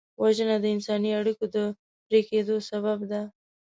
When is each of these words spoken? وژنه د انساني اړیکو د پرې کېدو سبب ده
وژنه 0.21 0.55
د 0.61 0.65
انساني 0.75 1.11
اړیکو 1.19 1.45
د 1.55 1.57
پرې 2.05 2.19
کېدو 2.29 2.55
سبب 2.69 2.99
ده 3.11 3.21